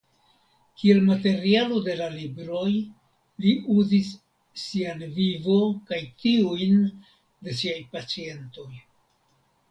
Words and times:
Kiel 0.81 0.99
materialo 1.07 1.75
de 1.87 1.95
la 1.97 2.05
libroj 2.13 2.71
li 3.45 3.51
uzis 3.81 4.09
sian 4.61 5.03
vivo 5.17 5.57
kaj 5.91 5.99
tiujn 6.23 6.81
de 7.49 7.55
siaj 7.61 7.77
pacientoj. 7.93 8.67